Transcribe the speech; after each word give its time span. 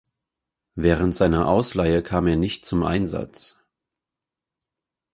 Während 0.73 1.13
seiner 1.13 1.47
Ausleihe 1.47 2.01
kam 2.01 2.25
er 2.25 2.35
nicht 2.35 2.65
zum 2.65 2.81
Einsatz. 2.81 3.63